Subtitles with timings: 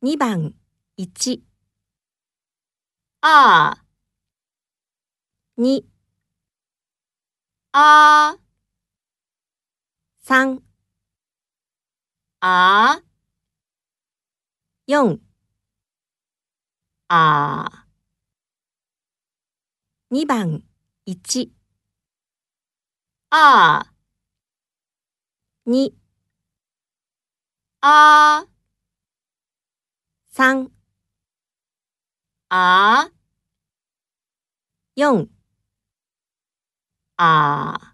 [0.00, 0.54] 2番
[0.96, 1.42] 1、
[3.20, 3.76] 二。
[5.56, 5.84] 2、
[7.72, 8.38] 啊
[10.22, 10.62] 3、
[12.40, 13.02] 啊
[14.86, 15.18] 4、
[17.08, 17.86] 啊
[20.12, 20.62] 2番
[21.06, 21.50] 1、
[23.30, 23.84] 二。
[25.66, 25.92] 2、
[27.80, 28.57] 啊
[30.38, 30.70] 3、
[32.50, 33.10] 啊
[34.96, 35.28] 4、
[37.18, 37.87] 啊